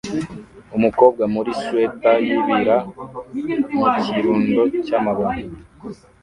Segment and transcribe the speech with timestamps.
[0.77, 2.75] Umukobwa uri muri swater yibira
[3.77, 5.43] mu kirundo cyamababi